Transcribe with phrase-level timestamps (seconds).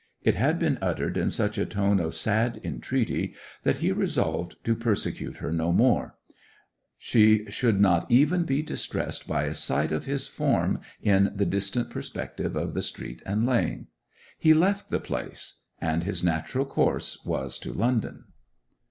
[0.23, 4.73] It had been uttered in such a tone of sad entreaty that he resolved to
[4.75, 6.15] persecute her no more;
[6.97, 11.91] she should not even be distressed by a sight of his form in the distant
[11.91, 13.89] perspective of the street and lane.
[14.39, 18.23] He left the place, and his natural course was to London.